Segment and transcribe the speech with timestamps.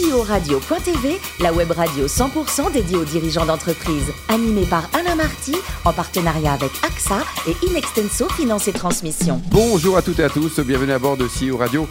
[0.00, 4.04] CEO Radio.tv, la web radio 100% dédiée aux dirigeants d'entreprise.
[4.28, 9.42] Animée par Alain Marty, en partenariat avec AXA et Inextenso Finance et Transmission.
[9.50, 11.86] Bonjour à toutes et à tous, bienvenue à bord de CEO Radio.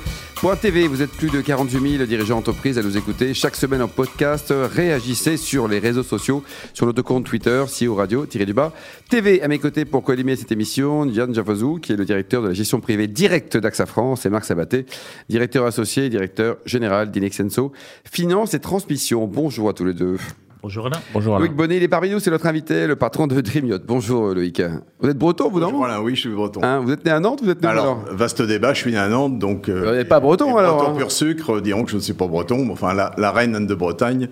[0.61, 3.89] TV, vous êtes plus de 48 000 dirigeants d'entreprise à nous écouter chaque semaine en
[3.89, 4.53] podcast.
[4.55, 6.43] Réagissez sur les réseaux sociaux,
[6.73, 8.71] sur notre compte Twitter, CEO Radio, tiré du bas.
[9.09, 12.47] TV, à mes côtés pour co-animer cette émission, Yann Javazou, qui est le directeur de
[12.47, 14.85] la gestion privée directe d'AXA France, et Marc Sabaté,
[15.27, 17.73] directeur associé et directeur général d'Inexenso.
[18.09, 19.27] Finance et transmission.
[19.27, 20.17] Bonjour à tous les deux.
[20.61, 20.99] Bonjour Alain.
[21.13, 21.45] Bonjour Alain.
[21.45, 24.33] Loïc Bonnet, il est parmi nous, c'est notre invité, le patron de Dream Bonjour euh,
[24.33, 24.61] Loïc.
[24.99, 25.67] Vous êtes breton, vous, non?
[25.67, 26.59] Bonjour Alain, oui, je suis breton.
[26.61, 28.97] Hein, vous êtes né à Nantes vous êtes né Alors, vaste débat, je suis né
[28.97, 29.69] à Nantes, donc...
[29.69, 32.11] Euh, vous n'êtes pas breton, alors Breton hein pur sucre, diront que je ne suis
[32.11, 34.27] pas breton, enfin, la, la reine Anne de Bretagne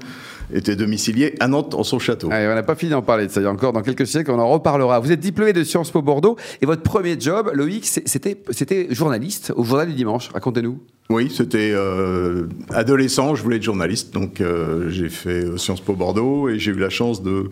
[0.54, 2.28] était domiciliée à Nantes, en son château.
[2.30, 4.06] Allez, on n'a pas fini d'en parler de ça, il y a encore dans quelques
[4.06, 5.00] siècles, on en reparlera.
[5.00, 9.64] Vous êtes diplômé de Sciences Po Bordeaux, et votre premier job, Loïc, c'était journaliste au
[9.64, 10.30] Journal du Dimanche.
[10.34, 10.78] Racontez-nous.
[11.10, 15.94] Oui, c'était euh, adolescent, je voulais être journaliste, donc euh, j'ai fait euh, Sciences Po
[15.94, 17.46] Bordeaux et j'ai eu la chance de,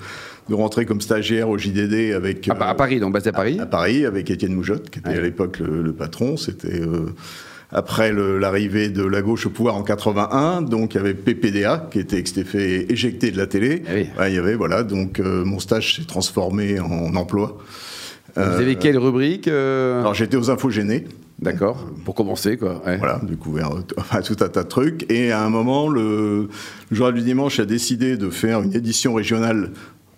[0.52, 2.50] rentrer comme stagiaire au JDD avec...
[2.50, 5.60] à, Paris, donc basé à Paris à, Paris, avec Étienne Moujotte, qui était à l'époque
[5.60, 6.36] le, patron.
[6.36, 6.82] C'était
[7.72, 12.00] après l'arrivée de la gauche au pouvoir en 81, donc il y avait PPDA qui
[12.00, 13.84] était, qui fait éjecter de la télé.
[14.18, 17.58] Ah il y avait, voilà, donc mon stage s'est transformé en emploi.
[18.36, 21.06] Vous avez quelle rubrique Alors j'étais aux infogénés.
[21.40, 22.82] D'accord, pour commencer, quoi.
[22.98, 23.70] Voilà, découvert
[24.24, 25.12] tout un tas de trucs.
[25.12, 26.48] Et à un moment, le,
[26.90, 29.72] le Journal du Dimanche a décidé de faire une édition régionale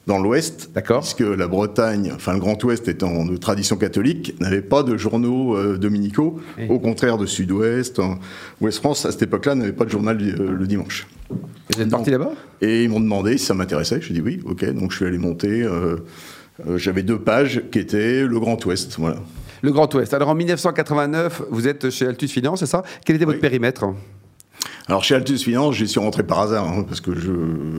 [0.06, 0.70] dans l'Ouest.
[0.74, 1.02] D'accord.
[1.02, 5.58] Puisque la Bretagne, enfin le Grand Ouest étant de tradition catholique, n'avait pas de journaux
[5.58, 8.00] euh, dominicaux, au contraire de Sud-Ouest.
[8.62, 11.08] Ouest France, à cette époque-là, n'avait pas de journal euh, le dimanche.
[11.30, 12.32] Vous êtes parti là-bas?
[12.62, 14.00] Et ils m'ont demandé si ça m'intéressait.
[14.02, 14.66] Je dis oui, ok.
[14.72, 15.64] Donc je suis allé monter.
[15.64, 15.98] Euh,
[16.76, 18.96] j'avais deux pages qui étaient le Grand Ouest.
[19.00, 19.18] Voilà
[19.62, 20.14] le Grand Ouest.
[20.14, 22.84] Alors en 1989, vous êtes chez Altus Finance, c'est ça?
[23.06, 23.86] Quel était votre périmètre?
[24.88, 27.32] Alors chez Altus Finance, j'y suis rentré par hasard hein, parce que je.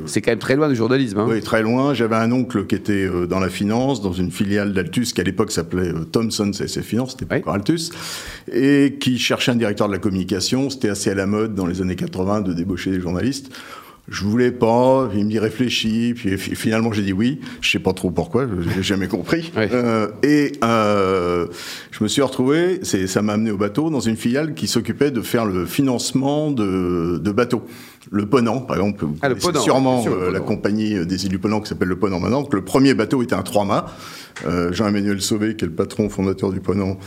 [0.04, 1.18] C'est quand même très loin du journalisme.
[1.18, 1.26] Hein.
[1.28, 1.94] Oui, très loin.
[1.94, 5.24] J'avais un oncle qui était euh, dans la finance, dans une filiale d'Altus qui à
[5.24, 7.90] l'époque s'appelait euh, Thomson CSF Finance, c'était pas encore Altus,
[8.52, 10.68] et qui cherchait un directeur de la communication.
[10.68, 13.50] C'était assez à la mode dans les années 80 de débaucher des journalistes.
[14.10, 17.40] Je voulais pas, il me dit réfléchis, puis finalement j'ai dit oui.
[17.60, 19.52] Je sais pas trop pourquoi, j'ai jamais compris.
[19.56, 21.46] Euh, et euh,
[21.90, 25.20] je me suis retrouvé, ça m'a amené au bateau dans une filiale qui s'occupait de
[25.20, 27.64] faire le financement de, de bateaux.
[28.10, 31.68] Le Ponant, par exemple, vous ah, sûrement euh, la compagnie des îles du Ponant qui
[31.68, 32.46] s'appelle le Ponant maintenant.
[32.50, 33.86] le premier bateau était un trois-mâts.
[34.46, 36.98] Euh, Jean-Emmanuel Sauvé, qui est le patron fondateur du Ponant,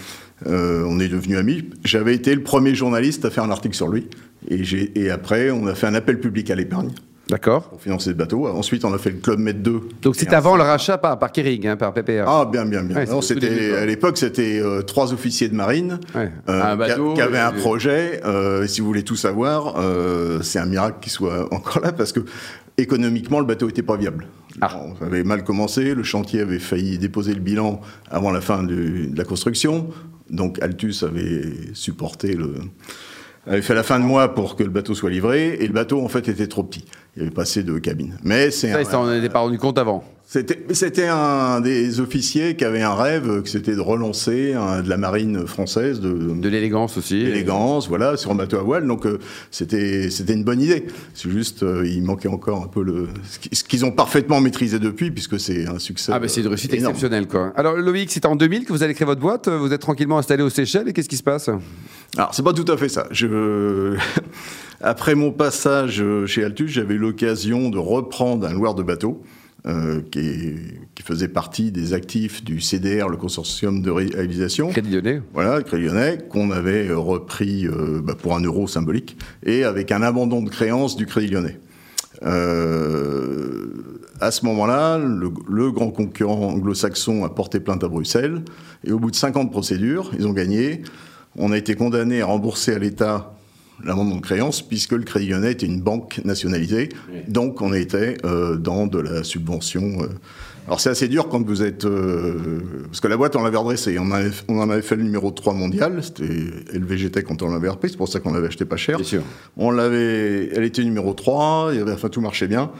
[0.48, 1.70] euh, on est devenus amis.
[1.84, 4.08] J'avais été le premier journaliste à faire un article sur lui.
[4.50, 4.64] Et,
[4.96, 6.92] et après, on a fait un appel public à l'épargne.
[7.32, 7.70] D'accord.
[7.70, 8.46] Pour financer le bateau.
[8.46, 9.82] Ensuite, on a fait le Club Med 2.
[10.02, 12.28] Donc c'est avant le rachat par, par Kering, hein, par PPR.
[12.28, 13.06] Ah, bien, bien, bien.
[13.22, 18.20] c'était, à l'époque, c'était euh, trois officiers de marine euh, qui avaient un projet.
[18.26, 19.76] Euh, si vous voulez tout savoir,
[20.44, 22.20] c'est un miracle qu'il soit encore là parce que
[22.78, 24.28] économiquement, le bateau n'était pas viable.
[24.60, 24.82] Ah.
[25.00, 27.80] ça avait mal commencé, le chantier avait failli déposer le bilan
[28.10, 29.88] avant la fin de la construction.
[30.30, 32.56] Donc Altus avait supporté le,
[33.48, 36.02] avait fait la fin de mois pour que le bateau soit livré, et le bateau
[36.02, 36.86] en fait était trop petit.
[37.16, 38.18] Il avait pas assez de cabines.
[38.24, 40.04] Mais c'est ça, on n'était pas rendu compte avant.
[40.72, 45.46] C'était un des officiers qui avait un rêve, que c'était de relancer de la marine
[45.46, 46.00] française.
[46.00, 47.22] De, de l'élégance aussi.
[47.22, 48.88] L'élégance, voilà, sur un bateau à voile.
[48.88, 49.20] Donc euh,
[49.50, 50.86] c'était c'était une bonne idée.
[51.14, 53.10] C'est juste, euh, il manquait encore un peu le.
[53.52, 56.14] Ce qu'ils ont parfaitement maîtrisé depuis, puisque c'est un succès.
[56.16, 57.52] Ah, mais c'est une réussite exceptionnelle, quoi.
[57.58, 59.50] Alors Loïc, c'est en 2000 que vous allez créer votre boîte.
[59.50, 61.50] Vous êtes tranquillement installé aux Seychelles, et qu'est-ce qui se passe?
[62.18, 63.08] Alors, c'est pas tout à fait ça.
[63.12, 63.98] Je.
[64.84, 69.24] Après mon passage chez Altus, j'avais eu l'occasion de reprendre un loueur de bateau.
[69.68, 70.56] Euh, qui,
[71.04, 74.70] faisait partie des actifs du CDR, le consortium de réalisation.
[74.70, 75.22] Crédit Lyonnais.
[75.34, 79.92] Voilà, Crédit Lyonnais, qu'on avait euh, repris euh, bah, pour un euro symbolique, et avec
[79.92, 81.60] un abandon de créances du Crédit Lyonnais.
[84.20, 88.44] à ce moment-là, le, le, grand concurrent anglo-saxon a porté plainte à Bruxelles,
[88.84, 90.82] et au bout de 50 procédures, ils ont gagné.
[91.38, 93.34] On a été condamné à rembourser à l'État
[93.84, 96.90] l'amendement de créance, puisque le Crédit Lyonnais était une banque nationalisée.
[97.28, 100.02] Donc, on était euh, dans de la subvention.
[100.02, 100.08] Euh.
[100.68, 101.86] Alors, c'est assez dur quand vous êtes.
[101.86, 103.98] Euh, parce que la boîte, on l'avait redressée.
[103.98, 104.10] On,
[104.48, 106.04] on en avait fait le numéro 3 mondial.
[106.04, 106.30] C'était
[106.74, 107.90] LVGT quand on l'avait repris.
[107.90, 108.98] C'est pour ça qu'on l'avait acheté pas cher.
[108.98, 109.24] Bien sûr.
[109.58, 110.50] On l'avait.
[110.54, 111.70] Elle était numéro 3.
[111.72, 112.72] Il y avait, enfin, tout marchait bien.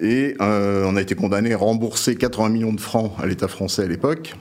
[0.00, 3.88] Et on a été condamné à rembourser 80 millions de francs à l'État français à
[3.88, 4.36] l'époque.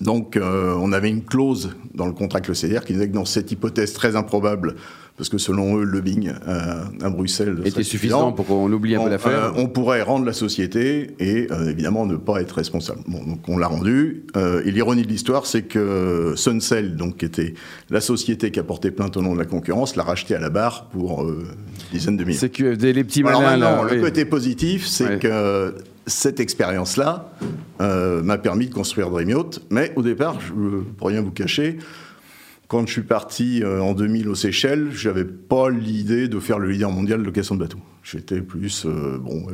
[0.00, 3.24] Donc, on avait une clause dans le contrat avec le CDR qui disait que dans
[3.24, 4.76] cette hypothèse très improbable
[5.16, 9.10] parce que selon eux, le lobbying à, Bruxelles était suffisant pour qu'on oublie un peu
[9.10, 9.54] l'affaire.
[9.56, 13.00] on pourrait rendre la société et évidemment ne pas être responsable.
[13.06, 14.24] Bon, donc on l'a rendu.
[14.36, 17.54] et l'ironie de l'histoire, c'est que Suncell, donc qui était
[17.88, 20.50] la société qui a porté plainte au nom de la concurrence, l'a racheté à la
[20.50, 21.46] barre pour une
[21.92, 22.38] dizaines de millions.
[22.38, 23.40] C'est que les petits malins.
[23.40, 25.74] Alors le côté positif, c'est que
[26.06, 27.32] cette expérience-là
[27.80, 30.52] euh, m'a permis de construire Dream mais au départ, je,
[30.96, 31.78] pour rien vous cacher,
[32.68, 36.68] quand je suis parti euh, en 2000 aux Seychelles, j'avais pas l'idée de faire le
[36.70, 37.80] leader mondial de location de bateaux.
[38.08, 39.48] J'étais plus euh, bon,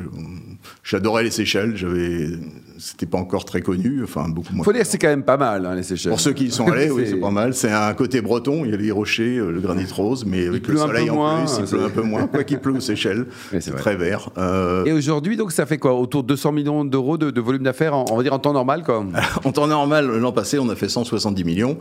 [0.85, 2.29] j'adorais les Seychelles, j'avais
[2.77, 4.63] c'était pas encore très connu, enfin beaucoup moins.
[4.63, 6.11] Faut dire c'est quand même pas mal hein, les Seychelles.
[6.11, 7.55] Pour ceux qui y sont allés, oui, c'est pas mal.
[7.55, 10.69] C'est un côté breton, il y a les rochers, euh, le granit rose, mais avec
[10.69, 12.27] le soleil en moins, plus, il pleut un peu moins.
[12.27, 13.25] Quoi qu'il pleut aux Seychelles,
[13.59, 14.29] c'est très vert.
[14.37, 15.99] Euh, Et aujourd'hui, donc ça fait quoi?
[15.99, 19.03] Autour de 200 millions d'euros de, volume d'affaires, on va dire en temps normal, quoi?
[19.45, 21.79] en temps normal, l'an passé, on a fait 170 millions.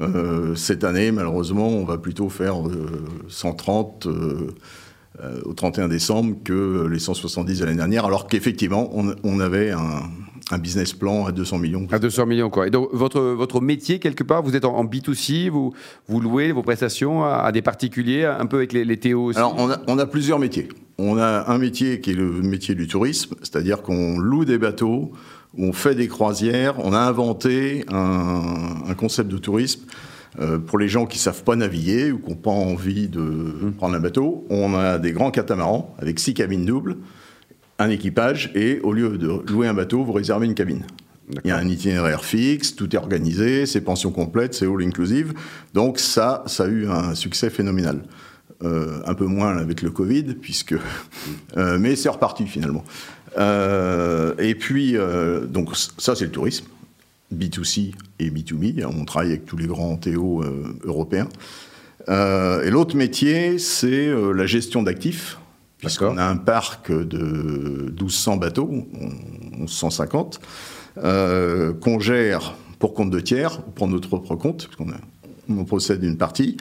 [0.00, 2.56] Euh, cette année, malheureusement, on va plutôt faire
[3.28, 4.08] 130.
[5.44, 10.02] Au 31 décembre que les 170 de l'année dernière, alors qu'effectivement, on, avait un,
[10.50, 11.86] un business plan à 200 millions.
[11.90, 12.66] À 200 millions, quoi.
[12.66, 15.74] Et donc, votre, votre métier, quelque part, vous êtes en, B2C, vous,
[16.08, 19.54] vous louez vos prestations à, des particuliers, un peu avec les, les TO aussi Alors,
[19.58, 20.68] on a, on a, plusieurs métiers.
[20.98, 25.12] On a un métier qui est le métier du tourisme, c'est-à-dire qu'on loue des bateaux,
[25.56, 29.82] on fait des croisières, on a inventé un, un concept de tourisme
[30.40, 33.72] euh, pour les gens qui savent pas naviguer ou qui n'ont pas envie de mmh.
[33.76, 36.96] prendre un bateau, on a des grands catamarans avec six cabines doubles
[37.78, 40.84] un équipage et au lieu de louer un bateau, vous réservez une cabine.
[41.44, 45.34] Il y a un itinéraire fixe, tout est organisé, c'est pension complète, c'est all inclusive.
[45.74, 48.02] Donc ça, ça a eu un succès phénoménal.
[48.64, 50.74] Euh, un peu moins avec le Covid, puisque,
[51.56, 52.84] euh, mais c'est reparti finalement.
[53.38, 54.96] Euh, et puis,
[55.48, 56.66] donc ça c'est le tourisme,
[57.34, 58.84] B2C et B2B.
[58.84, 60.42] On travaille avec tous les grands TO
[60.84, 61.28] européens.
[62.08, 65.38] et l'autre métier, c'est la gestion d'actifs
[65.78, 68.68] puisqu'on a un parc de 1200 bateaux,
[69.58, 70.40] 1150,
[70.98, 74.92] euh, qu'on gère pour compte de tiers, pour notre propre compte, puisqu'on
[75.48, 76.56] on possède une partie.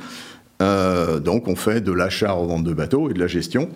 [0.61, 3.69] Euh, donc on fait de l'achat en vente de bateaux et de la gestion.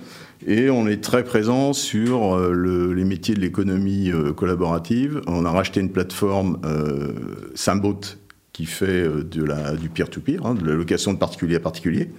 [0.47, 5.21] Et on est très présent sur euh, les métiers de l'économie collaborative.
[5.27, 7.13] On a racheté une plateforme euh,
[8.53, 12.11] qui fait du peer-to-peer, hein, de la location de particulier à particulier.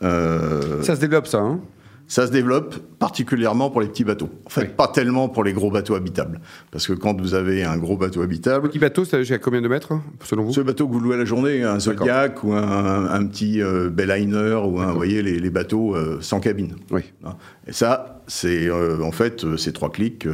[0.00, 1.60] ça se développe ça hein?
[2.08, 4.30] Ça se développe particulièrement pour les petits bateaux.
[4.46, 6.40] En fait, pas tellement pour les gros bateaux habitables.
[6.70, 8.70] Parce que quand vous avez un gros bateau habitable.
[8.70, 9.92] Petit bateau, c'est jusqu'à combien de mètres,
[10.24, 10.54] selon vous?
[10.54, 14.58] Ce bateau que vous louez à la journée, un Zodiac ou un, petit euh, Belliner
[14.64, 16.76] ou un, vous voyez, les, bateaux euh, sans cabine.
[16.90, 17.02] Oui.
[17.24, 17.36] Hein?
[17.66, 20.26] Et ça, c'est euh, en fait, ces trois clics.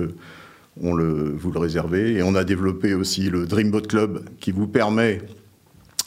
[0.81, 2.13] on le, vous le réservez.
[2.13, 5.23] Et on a développé aussi le Dreamboat Club qui vous permet,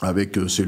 [0.00, 0.66] avec c'est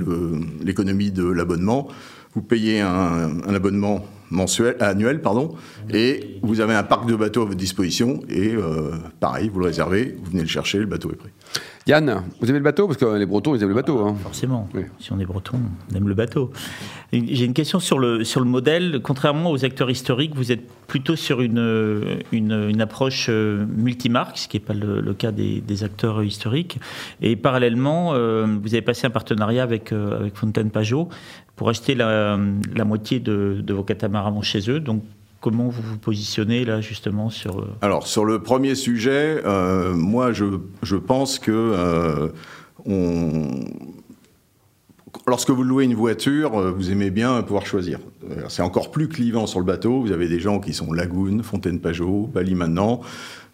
[0.62, 1.88] l'économie de l'abonnement,
[2.34, 5.54] vous payez un, un abonnement mensuel, annuel, pardon,
[5.92, 9.66] et vous avez un parc de bateaux à votre disposition, et euh, pareil, vous le
[9.66, 11.30] réservez, vous venez le chercher, le bateau est prêt.
[11.86, 12.86] Yann, vous aimez le bateau?
[12.86, 14.06] Parce que les Bretons, ils aiment le bateau.
[14.06, 14.14] Hein.
[14.22, 14.68] Forcément.
[14.98, 15.58] Si on est Breton,
[15.90, 16.52] on aime le bateau.
[17.12, 19.00] J'ai une question sur le, sur le modèle.
[19.02, 24.58] Contrairement aux acteurs historiques, vous êtes plutôt sur une, une, approche euh, multimarque, ce qui
[24.58, 26.78] n'est pas le, cas des, acteurs historiques.
[27.22, 31.08] Et parallèlement, euh, vous avez passé un partenariat avec, avec Fontaine Pajot
[31.60, 32.38] pour acheter la,
[32.86, 34.80] moitié de, vos catamarans chez eux.
[34.80, 35.02] Donc,
[35.42, 37.60] comment vous vous positionnez là justement sur...
[37.60, 40.46] Euh, Alors, sur le premier sujet, euh, moi, je,
[40.82, 42.28] je, pense que euh,
[42.86, 43.60] on...
[45.26, 47.98] lorsque vous louez une voiture, vous aimez bien pouvoir choisir.
[48.48, 50.00] C'est encore plus clivant sur le bateau.
[50.00, 53.02] Vous avez des gens qui sont Lagoon, Fontaine-Pajot, Bali maintenant.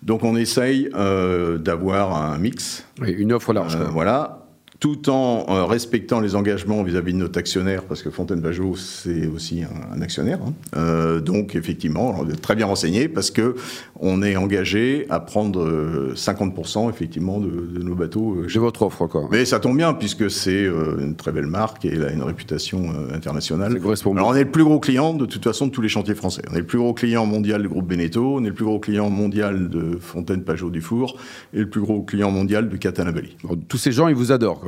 [0.04, 2.86] Donc, on essaye d'avoir un mix.
[3.00, 3.76] Oui, une offre large.
[3.90, 4.45] voilà
[4.80, 9.26] tout en euh, respectant les engagements vis-à-vis de notre actionnaire, parce que Fontaine Pajot, c'est
[9.26, 10.38] aussi un, actionnaire.
[10.46, 10.52] Hein.
[10.76, 13.56] Euh, donc, effectivement, on est très bien renseigné, parce que
[13.98, 18.42] on est engagé à prendre 50% euh, effectivement de, nos bateaux.
[18.46, 19.28] J'ai votre offre, quoi.
[19.30, 22.90] Mais ça tombe bien, puisque c'est une très belle marque et elle a une réputation
[23.14, 23.78] internationale.
[24.16, 26.42] Alors, on est le plus gros client, de toute façon, de tous les chantiers français.
[26.50, 28.78] On est le plus gros client mondial du groupe Beneteau, on est le plus gros
[28.78, 31.16] client mondial de Fontaine Pajot Dufour,
[31.54, 33.36] et le plus gros client mondial de Catanabali.
[33.68, 34.62] Tous ces gens, ils vous adorent,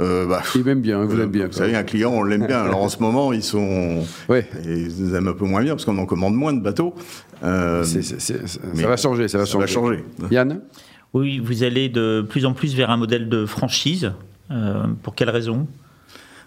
[0.00, 1.46] euh, bah, ils m'aiment bien, vous l'aimez bien.
[1.46, 2.62] Vous savez, un client, on l'aime bien.
[2.62, 4.02] Alors en ce moment, ils sont.
[4.28, 4.48] Ouais.
[4.64, 6.94] Ils nous aiment un peu moins bien parce qu'on en commande moins de bateaux.
[7.44, 9.66] Euh, ça va changer, ça va changer.
[9.66, 10.04] changer.
[10.30, 10.60] Yann
[11.12, 14.12] Oui, vous allez de plus en plus vers un modèle de franchise.
[14.50, 15.66] Euh, pour quelle raison?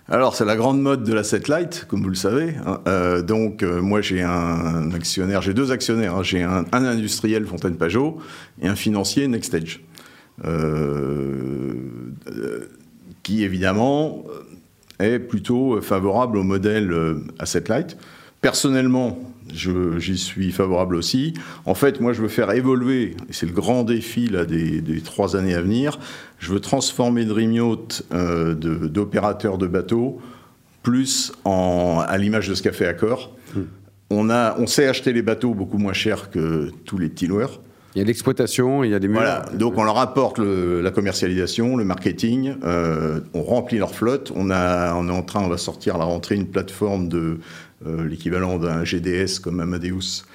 [0.10, 2.56] Alors, c'est la grande mode de la satellite, comme vous le savez.
[2.88, 6.16] Euh, donc, euh, moi, j'ai un actionnaire, j'ai deux actionnaires.
[6.16, 6.24] Hein.
[6.24, 8.18] J'ai un, un, industriel, Fontaine Pajot,
[8.62, 9.82] et un financier, Nextage.
[10.46, 11.74] Euh,
[13.24, 14.24] qui évidemment
[15.00, 16.94] est plutôt favorable au modèle
[17.40, 17.98] asset light.
[18.42, 19.20] Personnellement,
[19.52, 21.34] j'y suis favorable aussi.
[21.66, 25.36] En fait, moi, je veux faire évoluer, et c'est le grand défi là, des, trois
[25.36, 26.00] années à venir,
[26.40, 30.22] je veux transformer Dream Yacht euh, d'opérateur de, bateaux
[30.84, 33.36] plus en, à l'image de ce qu'a fait Accor.
[33.56, 33.64] Hmm.
[34.10, 37.60] On, a, on sait acheter les bateaux beaucoup moins cher que tous les petits loueurs.
[37.98, 39.22] Il y a l'exploitation, il y a des murs.
[39.22, 44.52] Voilà, donc on leur apporte la commercialisation, le marketing, euh, on remplit leur flotte, on,
[44.52, 47.40] a, on est en train, on va sortir à la rentrée une plateforme de
[47.88, 50.26] euh, l'équivalent d'un GDS comme Amadeus,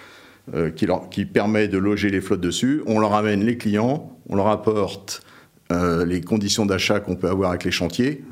[0.53, 2.83] euh, qui, qui, permet de loger les flottes dessus.
[2.87, 5.23] On leur amène les clients, on leur apporte
[5.71, 8.25] les conditions d'achat qu'on peut avoir avec les chantiers,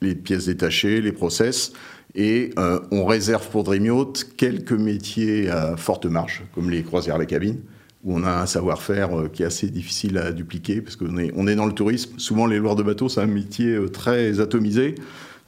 [0.00, 1.72] les pièces détachées, les process,
[2.14, 4.06] et on réserve pour Dream
[4.36, 7.60] quelques métiers à forte marge, comme les croisières, les cabines
[8.04, 11.46] où on a un savoir-faire qui est assez difficile à dupliquer, parce qu'on est, on
[11.46, 12.12] est dans le tourisme.
[12.18, 14.94] Souvent, les loueurs de bateaux, c'est un métier très atomisé,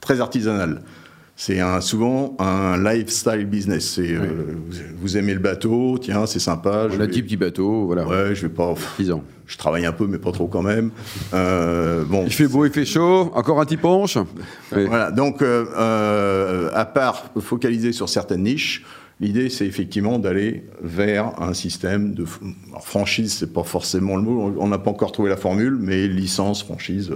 [0.01, 0.81] très artisanal.
[1.35, 3.93] C'est un, souvent un lifestyle business.
[3.95, 4.55] C'est, euh,
[4.99, 6.87] vous, aimez le bateau, tiens, c'est sympa.
[6.91, 8.07] On a dit petit bateau, voilà.
[8.07, 8.73] Ouais, je vais pas.
[9.11, 9.23] ans.
[9.47, 10.91] Je travaille un peu, mais pas trop quand même.
[11.33, 12.23] Euh, bon.
[12.25, 13.31] Il fait beau, il fait chaud.
[13.33, 14.17] Encore un petit ponche?
[14.71, 15.09] Voilà.
[15.11, 18.85] Donc, euh, à part focaliser sur certaines niches,
[19.19, 22.25] l'idée, c'est effectivement d'aller vers un système de
[22.69, 23.33] alors, franchise.
[23.33, 24.55] C'est pas forcément le mot.
[24.59, 27.13] On n'a pas encore trouvé la formule, mais licence, franchise.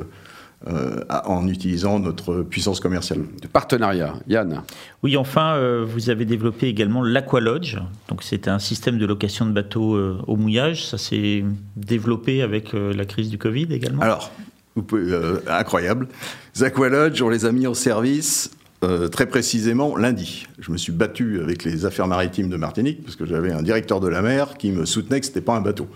[0.65, 3.19] Euh, en utilisant notre puissance commerciale.
[3.43, 4.15] De partenariat.
[4.27, 4.63] Yann
[5.03, 7.77] Oui, enfin, euh, vous avez développé également l'Aqualodge.
[8.07, 10.87] Donc, c'est un système de location de bateaux euh, au mouillage.
[10.87, 14.01] Ça s'est développé avec la crise du Covid également?
[14.01, 14.31] Alors,
[15.47, 16.07] incroyable.
[16.55, 18.49] Les Aqualodge, on les a mis en service
[19.11, 20.47] très précisément lundi.
[20.59, 23.99] Je me suis battu avec les affaires maritimes de Martinique parce que j'avais un directeur
[23.99, 25.87] de la mer qui me soutenait que ce n'était pas un bateau.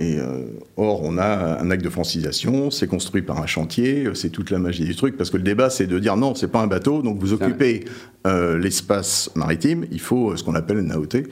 [0.00, 0.44] Et euh,
[0.76, 4.60] or, on a un acte de francisation, c'est construit par un chantier, c'est toute la
[4.60, 7.02] magie du truc, parce que le débat, c'est de dire non, c'est pas un bateau,
[7.02, 7.84] donc vous occupez
[8.24, 11.24] euh, l'espace maritime, il faut euh, ce qu'on appelle une AOT.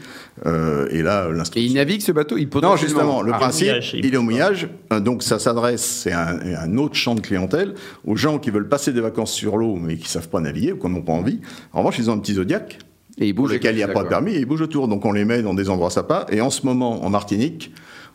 [0.91, 1.63] et là, l'instruction.
[1.63, 4.69] Et il navigue ce bateau il Non, justement, le principe, il est au mouillage,
[5.01, 9.01] donc ça s'adresse, c'est un, autre champ de clientèle, aux gens qui veulent passer des
[9.01, 11.41] vacances sur l'eau, mais qui savent pas naviguer ou qui n'ont pas envie.
[11.73, 12.81] En revanche, ils ont un petit Zodiac.
[13.19, 13.53] Et ils bougent.
[13.53, 14.89] Lequel il n'y a pas de permis, et ils bougent autour.
[14.89, 16.27] Donc on les met dans des endroits sympas.
[16.31, 17.73] Et en ce moment, en Martinique,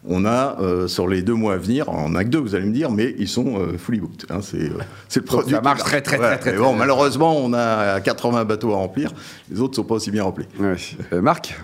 [0.07, 2.65] on a euh, sur les deux mois à venir, en a que deux, vous allez
[2.65, 4.25] me dire, mais ils sont euh, fully booked.
[4.29, 4.79] Hein, c'est, euh,
[5.15, 5.53] le produit.
[5.53, 9.11] Ça marche très très très, très, bon, malheureusement, on a 80 bateaux à remplir.
[9.51, 10.47] Les autres ne sont pas aussi bien remplis.
[11.11, 11.55] Marc?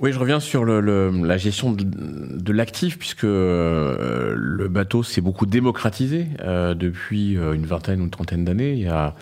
[0.00, 7.32] Oui, je reviens sur la gestion de, l'actif, puisque le bateau s'est beaucoup démocratisé depuis
[7.32, 8.72] une vingtaine ou une trentaine d'années.
[8.72, 9.14] Il y a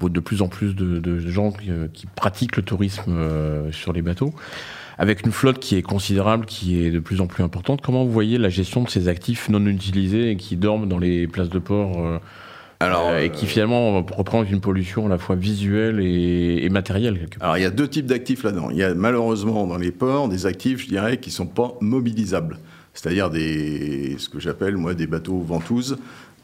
[0.00, 1.52] de plus en plus de, gens
[1.92, 4.34] qui, pratiquent le tourisme sur les bateaux
[5.00, 7.80] avec une flotte qui est considérable, qui est de plus en plus importante.
[7.80, 11.26] Comment vous voyez la gestion de ces actifs non utilisés et qui dorment dans les
[11.26, 12.18] places de port euh,
[12.80, 17.38] alors, euh, et qui finalement représentent une pollution à la fois visuelle et, matérielle quelque
[17.38, 17.48] part.
[17.48, 18.68] Alors il y a deux types d'actifs là-dedans.
[18.70, 22.58] Il y a malheureusement dans les ports des actifs, je dirais, qui sont pas mobilisables.
[22.94, 25.98] C'est-à-dire des, ce que j'appelle moi des bateaux ventouses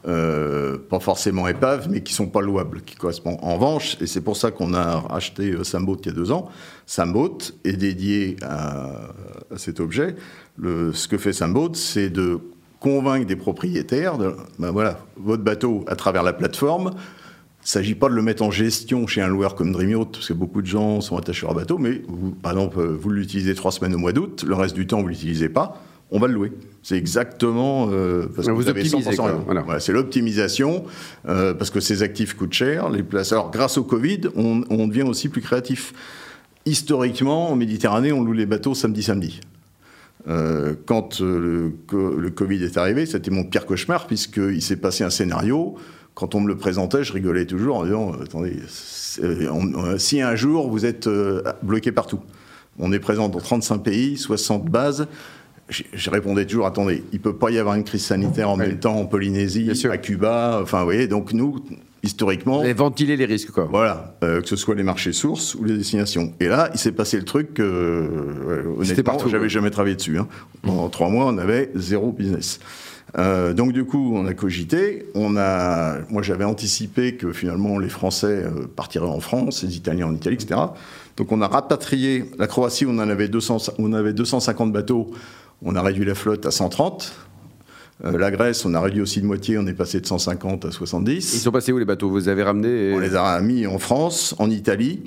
[0.07, 3.39] euh, pas forcément épaves, mais qui sont pas louables, qui correspondent.
[3.41, 6.31] En revanche, et c'est pour ça qu'on a acheté euh, Samboat il y a deux
[6.31, 6.49] ans,
[6.85, 9.09] Samboat est dédié à,
[9.57, 10.15] cet objet.
[10.57, 12.39] Le, ce que fait Samboat, c'est de
[12.79, 17.95] convaincre des propriétaires, de, ben voilà, votre bateau à travers la plateforme, il ne s'agit
[17.95, 20.67] pas de le mettre en gestion chez un loueur comme Dream parce que beaucoup de
[20.67, 23.97] gens sont attachés à leur bateau, mais vous, par exemple, vous l'utilisez trois semaines au
[23.97, 25.81] mois d'août, le reste du temps, vous ne l'utilisez pas
[26.11, 26.51] on va le louer.
[26.83, 29.43] C'est exactement euh, parce que vous, avez 100%.
[29.45, 29.79] Voilà.
[29.79, 30.85] c'est l'optimisation
[31.27, 32.89] euh, parce que ces actifs coûtent cher.
[32.89, 33.33] Les places.
[33.33, 35.93] Alors, grâce au Covid, on, devient aussi plus créatif.
[36.65, 39.41] Historiquement, en Méditerranée, on loue les bateaux samedi-samedi.
[40.27, 45.09] Euh, quand le, le, Covid est arrivé, c'était mon pire cauchemar puisqu'il s'est passé un
[45.09, 45.75] scénario.
[46.15, 50.85] Quand on me le présentait, je rigolais toujours en disant attendez, si un jour vous
[50.85, 51.07] êtes
[51.61, 52.19] bloqué partout.
[52.79, 55.07] On est présent dans 35 pays, 60 bases
[55.69, 58.79] je répondais toujours, attendez, il ne peut pas y avoir une crise sanitaire en même
[58.79, 61.63] temps en Polynésie, à Cuba, enfin, vous voyez, donc nous,
[62.03, 62.63] historiquement...
[62.63, 63.67] Et ventiler les risques, quoi.
[63.69, 66.33] Voilà, euh, que ce soit les marchés sources ou les destinations.
[66.39, 70.17] Et là, il s'est passé le truc que, euh, honnêtement, j'avais jamais travaillé dessus.
[70.17, 70.27] Hein.
[70.61, 72.59] Pendant trois mois, on avait zéro business.
[73.17, 75.05] Euh, donc du coup, on a cogité.
[75.15, 80.07] On a, moi, j'avais anticipé que finalement les Français euh, partiraient en France, les Italiens
[80.07, 80.59] en Italie, etc.
[81.15, 82.85] Donc on a rapatrié la Croatie.
[82.85, 85.11] On en avait 200, on avait 250 bateaux
[85.63, 87.13] on a réduit la flotte à 130.
[88.05, 90.71] Euh, la Grèce, on a réduit aussi de moitié, on est passé de 150 à
[90.71, 91.33] 70.
[91.33, 92.09] Ils sont passés où les bateaux?
[92.09, 95.03] Vous les avez ramenés On les a mis en France, en Italie.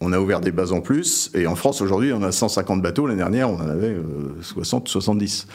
[0.00, 1.30] On a ouvert des bases en plus.
[1.34, 3.06] Et en France, aujourd'hui, on a 150 bateaux.
[3.06, 3.96] L'année dernière, on en avait
[4.42, 5.46] 60 euh, 70.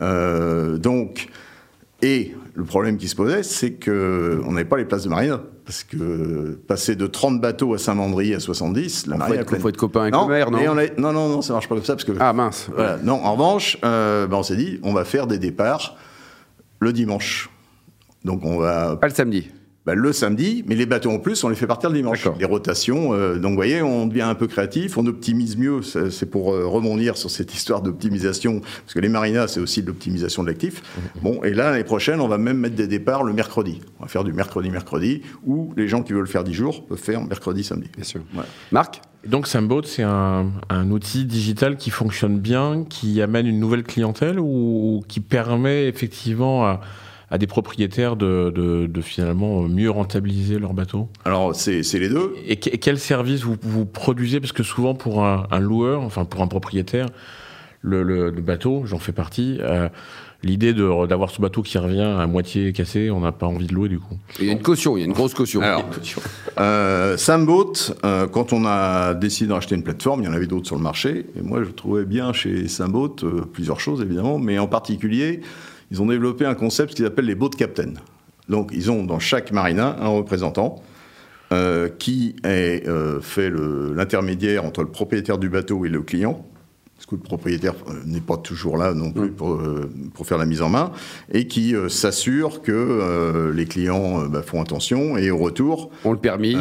[0.00, 1.28] Euh, donc,
[2.00, 5.40] Et le problème qui se posait, c'est qu'on n'avait pas les places de marina.
[5.64, 9.44] Parce que passer de 30 bateaux à Saint-Mandry à 70, la marina.
[9.48, 10.58] Il faut être copain avec non, le maire, non
[10.98, 11.94] Non, non, non, ça marche pas comme ça.
[11.94, 12.68] Parce que, ah mince.
[12.74, 12.96] Voilà.
[13.04, 15.96] Non, en revanche, ben on s'est dit, on va faire des départs
[16.82, 17.48] le dimanche.
[18.24, 18.96] Donc on va.
[18.96, 19.50] Pas le samedi
[19.84, 22.28] bah, le samedi, mais les bateaux en plus, on les fait partir le dimanche.
[22.38, 25.80] Les rotations, euh, donc vous voyez, on devient un peu créatif, on optimise mieux.
[25.82, 29.88] C'est pour euh, rebondir sur cette histoire d'optimisation, parce que les marinas, c'est aussi de
[29.88, 30.82] l'optimisation de l'actif.
[31.22, 33.80] Bon, et là, l'année prochaine, on va même mettre des départs le mercredi.
[34.00, 37.22] On va faire du mercredi-mercredi, où les gens qui veulent faire 10 jours peuvent faire
[37.22, 37.88] mercredi-samedi.
[37.94, 38.20] Bien sûr.
[38.72, 39.00] Marc?
[39.26, 44.40] Donc Samboat, c'est un, un, outil digital qui fonctionne bien, qui amène une nouvelle clientèle
[44.40, 46.80] ou qui permet effectivement à
[47.32, 52.34] à des propriétaires de, finalement mieux rentabiliser leur bateau Alors, c'est les deux.
[52.46, 54.38] Et, quel service vous, vous produisez?
[54.38, 57.06] Parce que souvent, pour un, loueur, enfin pour un propriétaire,
[57.80, 59.88] le, bateau, j'en fais partie, euh,
[60.42, 63.88] l'idée d'avoir ce bateau qui revient à moitié cassé, on n'a pas envie de louer
[63.88, 64.18] du coup.
[64.38, 65.62] Il y a une caution, il y a une grosse caution.
[65.62, 65.88] Alors,
[66.60, 70.66] euh, Samboat, euh, quand on a décidé d'acheter une plateforme, il y en avait d'autres
[70.66, 73.16] sur le marché, et moi je trouvais bien chez Samboat
[73.54, 75.40] plusieurs choses évidemment, mais en particulier
[75.92, 77.92] ils ont développé un concept qu'ils appellent les boat captains.
[78.48, 80.82] Donc, ils ont dans chaque marina un représentant
[81.52, 83.52] euh, qui est, euh, fait
[83.94, 86.46] l'intermédiaire entre le propriétaire du bateau et le client.
[86.96, 89.60] Parce que le propriétaire euh, n'est pas toujours là non plus pour,
[90.14, 90.92] pour faire la mise en main,
[91.30, 95.90] et qui s'assure que les clients bah, font attention, et au retour...
[96.06, 96.56] On le permis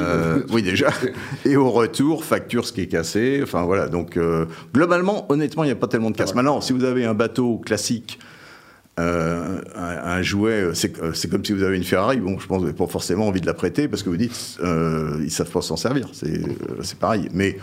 [0.51, 0.89] Oui, déjà.
[1.45, 3.39] et au retour, facture ce qui est cassé.
[3.41, 3.87] Enfin, voilà.
[3.87, 4.19] Donc,
[4.73, 6.35] globalement, honnêtement, il n'y a pas tellement de casse.
[6.35, 8.19] Maintenant, si vous avez un bateau classique
[9.01, 12.17] euh, un, jouet, euh, euh, c'est comme si vous avez une Ferrari.
[12.17, 14.17] Bon, je pense que vous n'avez pas forcément envie de la prêter parce que vous
[14.17, 16.09] dites, euh, ils savent pas s'en servir.
[16.13, 17.27] C'est pareil.
[17.33, 17.57] Mais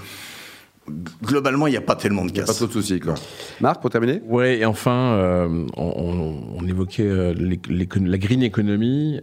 [1.23, 2.47] globalement, il n'y a pas tellement de casse.
[2.47, 3.15] Pas trop de soucis, quoi.
[3.61, 4.23] Marc, pour terminer?
[4.27, 9.21] Oui, et enfin, on, évoquait la green economy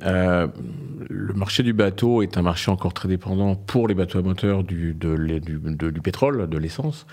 [1.09, 4.63] le marché du bateau est un marché encore très dépendant pour les bateaux à moteur
[4.63, 7.05] du, du, pétrole, de l'essence.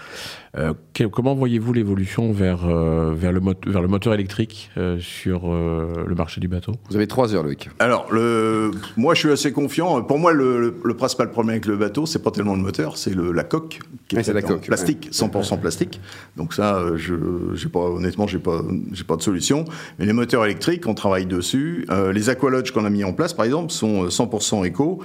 [0.57, 0.75] Euh,
[1.11, 6.41] comment voyez-vous l'évolution vers, euh, vers, le vers le moteur électrique euh, sur le marché
[6.41, 6.73] du bateau?
[6.91, 7.71] Vous avez trois heures, Loïc.
[7.79, 10.03] Alors, le, moi, je suis assez confiant.
[10.03, 13.45] Pour moi, le, principal problème avec le bateau, c'est pas tellement le moteur, c'est la
[13.45, 13.81] coque.
[14.09, 16.01] Qui est la coque, plastique, 100% plastique.
[16.37, 17.15] Donc ça, je,
[17.55, 18.61] j'ai pas, honnêtement, j'ai pas,
[18.93, 19.65] j'ai pas de solution.
[19.99, 21.87] Mais les moteurs électriques, on travaille dessus.
[22.13, 25.01] les aqualoges qu'on a mis en place, par exemple, sont 100% éco.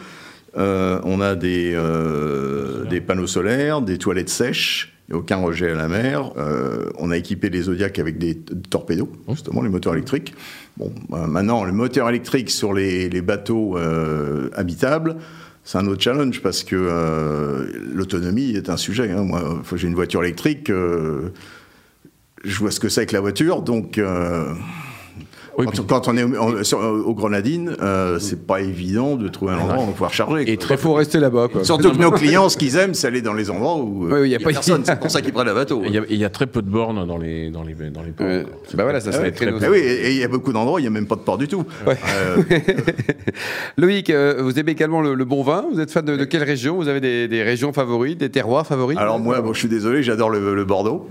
[0.55, 5.87] Euh, on a des, euh, des, panneaux solaires, des toilettes sèches, aucun rejet à la
[5.87, 6.31] mer.
[6.37, 8.37] Euh, on a équipé les Zodiacs avec des
[8.69, 10.33] torpédos, justement, les moteurs électriques.
[10.77, 13.77] Bon, maintenant, le moteur électrique sur les, bateaux
[14.55, 15.17] habitables,
[15.63, 19.11] c'est un autre challenge parce que l'autonomie est un sujet.
[19.11, 19.23] Hein.
[19.23, 23.99] Moi, j'ai une voiture électrique, je vois ce que c'est avec la voiture, donc
[25.65, 29.85] quand, on est au, Grenadines, euh, c'est pas évident de trouver un endroit où on
[29.87, 30.51] va pouvoir charger.
[30.51, 31.47] Et très faut rester là-bas.
[31.63, 34.35] Surtout que nos clients, ce qu'ils aiment, c'est aller dans les endroits où il n'y
[34.35, 34.83] a, pas personne.
[34.85, 35.81] c'est pour ça qu'ils prennent la bateau.
[35.83, 38.27] Il y, a très peu de bornes dans les dans les dans les ports.
[38.73, 39.47] bah voilà, ça, serait très.
[39.67, 41.37] oui, et il y a beaucoup d'endroits où il n'y a même pas de port
[41.37, 41.65] du tout.
[41.87, 42.37] Euh,
[43.77, 45.65] Loïc, euh, vous aimez également le, bon vin?
[45.71, 46.75] Vous êtes fan de, quelle région?
[46.75, 48.97] Vous avez des, régions favorites, des terroirs favoris?
[48.97, 51.07] Alors moi, je suis désolé, j'adore le, Bordeaux.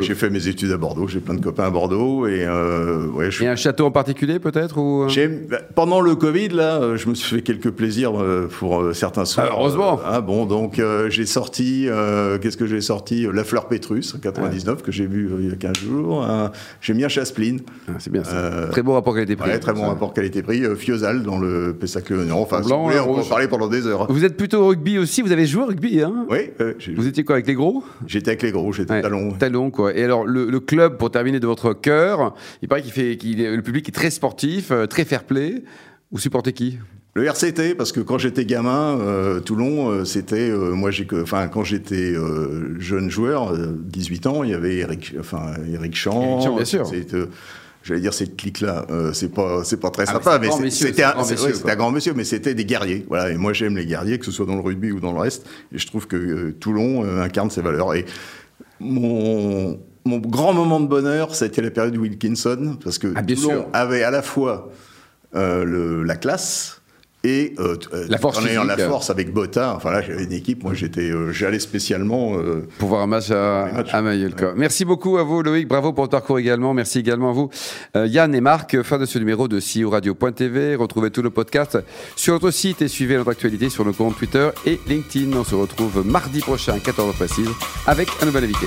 [0.00, 1.06] j'ai fait mes études à Bordeaux.
[1.06, 2.46] J'ai plein de copains à Bordeaux et
[3.14, 3.44] ouais, je...
[3.44, 5.02] un château en particulier peut-être ou...
[5.04, 5.30] Euh
[5.74, 9.48] pendant le Covid, là, euh, je me suis fait quelques plaisirs euh, pour certains soirs.
[9.50, 10.00] Ah, heureusement.
[10.04, 11.88] ah bon, donc j'ai sorti,
[12.40, 13.26] qu'est-ce que j'ai sorti?
[13.32, 16.26] La fleur Pétrus, en 99, que j'ai vu il y a 15 jours.
[16.80, 17.60] j'ai mis un Chaspline.
[17.88, 18.68] Ah, c'est bien ça.
[18.70, 19.58] très bon rapport qualité-prix.
[19.60, 20.62] très bon rapport qualité-prix.
[20.76, 22.40] Fiozal dans le Pessac-le-Oignon.
[22.40, 24.10] Enfin, si vous voulez, on peut en parler pendant des heures.
[24.10, 26.26] Vous êtes plutôt rugby aussi, vous avez joué au rugby, hein?
[26.30, 26.50] Oui.
[26.96, 27.82] vous étiez quoi, avec les gros?
[28.06, 29.32] J'étais avec les gros, j'étais talon.
[29.32, 29.96] Talon, quoi.
[29.96, 33.62] Et alors, le, club, pour terminer de votre cœur, il paraît qu'il fait, qu'il le
[33.62, 35.62] public est très sportif, euh, très fair-play.
[36.12, 36.78] Vous supportez qui?
[37.14, 41.64] Le RCT, parce que quand j'étais gamin, euh, Toulon, euh, c'était, moi, j'ai, enfin, quand
[41.64, 42.14] j'étais
[42.78, 46.54] jeune joueur, 18 ans, il y avait Eric, enfin, Eric Champ.
[46.54, 46.88] bien sûr.
[47.82, 51.76] J'allais dire cette clique-là, c'est pas, c'est pas très ah, sympa, mais c'était un, un,
[51.76, 53.06] grand monsieur, mais c'était des guerriers.
[53.08, 55.18] Voilà, et moi j'aime les guerriers, que ce soit dans le rugby ou dans le
[55.18, 55.46] reste.
[55.72, 57.94] Et je trouve que Toulon incarne ces valeurs.
[57.94, 58.04] Et
[58.80, 63.22] mon, mon grand moment de bonheur, ça a été la période Wilkinson, parce que ah,
[63.22, 64.70] Toulon avait à la fois
[65.36, 66.82] euh, le, la classe
[67.22, 67.76] et euh,
[68.08, 69.74] la force en ayant la force avec Botta.
[69.76, 70.64] Enfin là, j'avais une équipe.
[70.64, 72.32] Moi, j'étais, euh, j'allais spécialement
[72.78, 74.02] pour voir un match à, à
[74.56, 75.68] Merci beaucoup à vous, Loïc.
[75.68, 76.74] Bravo pour le parcours également.
[76.74, 77.50] Merci également à vous,
[77.94, 78.82] Yann et Marc.
[78.82, 80.74] Fin de ce numéro de CEO Radio.tv.
[80.74, 81.78] Retrouvez tous nos podcasts
[82.16, 85.36] sur notre site et suivez notre actualité sur nos comptes Twitter et LinkedIn.
[85.36, 87.50] On se retrouve mardi prochain à 14h précise
[87.86, 88.66] avec un nouvel invité.